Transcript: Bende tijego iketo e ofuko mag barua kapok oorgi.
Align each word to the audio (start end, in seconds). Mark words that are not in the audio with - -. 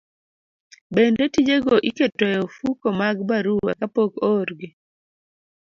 Bende 0.95 1.25
tijego 1.33 1.73
iketo 1.89 2.23
e 2.35 2.37
ofuko 2.47 2.85
mag 2.99 3.17
barua 3.29 3.71
kapok 3.79 4.11
oorgi. 4.29 4.69